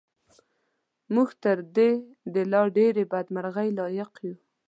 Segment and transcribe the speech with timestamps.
[1.13, 1.91] موږ تر دې
[2.33, 4.35] د لا ډېرې بدمرغۍ لایق یو.